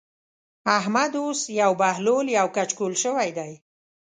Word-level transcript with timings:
احمد 0.77 1.11
اوس 1.21 1.39
يو 1.61 1.71
بهلول 1.81 2.25
يو 2.37 2.47
کچکول 2.55 2.93
شوی 3.03 3.29
دی. 3.37 3.51